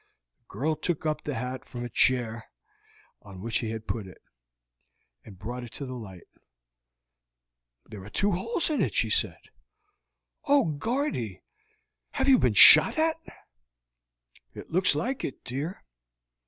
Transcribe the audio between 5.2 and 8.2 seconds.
and brought it to the light. "There are